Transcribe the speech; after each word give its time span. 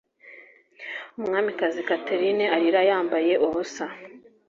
umwamikazi 1.19 1.79
catherine 1.87 2.45
arira 2.55 2.81
yambaye 2.89 3.33
ubusa 3.45 3.85